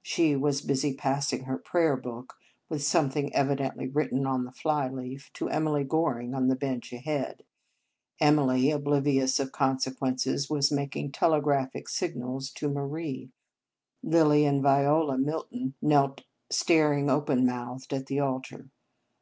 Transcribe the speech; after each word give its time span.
She 0.00 0.34
was 0.34 0.62
busy 0.62 0.94
passing 0.94 1.44
her 1.44 1.58
prayer 1.58 1.94
book, 1.98 2.38
with 2.70 2.82
something 2.82 3.30
evidently 3.34 3.86
written 3.86 4.26
on 4.26 4.46
the 4.46 4.50
fly 4.50 4.88
leaf, 4.88 5.30
to 5.34 5.50
Emily 5.50 5.84
Goring 5.84 6.34
on 6.34 6.48
the 6.48 6.56
bench 6.56 6.90
ahead. 6.90 7.44
Emily, 8.18 8.70
oblivious 8.70 9.38
of 9.38 9.52
con 9.52 9.78
sequences, 9.78 10.48
was 10.48 10.72
making 10.72 11.12
telegraphic 11.12 11.90
signals 11.90 12.48
to 12.52 12.70
Marie. 12.70 13.30
Lilly 14.02 14.46
and 14.46 14.62
Viola 14.62 15.18
Mil 15.18 15.42
ton 15.52 15.74
knelt 15.82 16.22
staring 16.48 17.10
open 17.10 17.44
mouthed 17.44 17.92
at 17.92 18.06
the 18.06 18.20
altar. 18.20 18.70